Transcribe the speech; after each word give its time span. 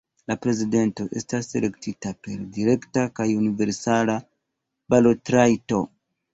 La 0.29 0.35
prezidento 0.43 1.05
estas 1.21 1.49
elektita 1.59 2.15
per 2.25 2.39
direkta 2.57 3.05
kaj 3.21 3.29
universala 3.45 4.19
balotrajto. 4.95 5.87